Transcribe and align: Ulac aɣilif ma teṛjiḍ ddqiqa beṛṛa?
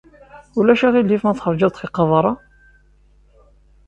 Ulac 0.59 0.81
aɣilif 0.87 1.21
ma 1.23 1.33
teṛjiḍ 1.37 1.71
ddqiqa 1.71 2.03
beṛṛa? 2.09 2.33